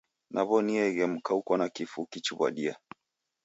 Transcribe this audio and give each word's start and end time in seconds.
Naw'onieghe 0.33 1.03
mka 1.13 1.31
uko 1.39 1.51
na 1.57 1.67
kifu 1.75 1.99
ukichiw'adia. 2.01 2.73